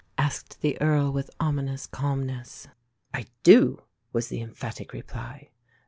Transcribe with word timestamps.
asked 0.17 0.61
the 0.61 0.81
Earl 0.81 1.11
with 1.11 1.29
ominous 1.39 1.85
calmness. 1.85 2.67
"I 3.13 3.27
do," 3.43 3.83
was 4.11 4.29
the 4.29 4.41
emphatic 4.41 4.93
reply. 4.93 5.49